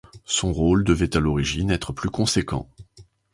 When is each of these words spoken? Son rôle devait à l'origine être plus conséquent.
Son 0.25 0.51
rôle 0.51 0.83
devait 0.83 1.15
à 1.15 1.19
l'origine 1.19 1.69
être 1.69 1.93
plus 1.93 2.09
conséquent. 2.09 2.67